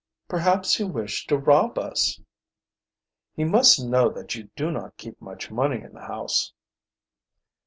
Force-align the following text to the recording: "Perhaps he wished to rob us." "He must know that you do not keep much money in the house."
"Perhaps 0.27 0.77
he 0.77 0.83
wished 0.83 1.29
to 1.29 1.37
rob 1.37 1.77
us." 1.77 2.19
"He 3.35 3.43
must 3.43 3.85
know 3.85 4.09
that 4.09 4.33
you 4.33 4.49
do 4.55 4.71
not 4.71 4.97
keep 4.97 5.21
much 5.21 5.51
money 5.51 5.79
in 5.79 5.93
the 5.93 6.07
house." 6.07 6.53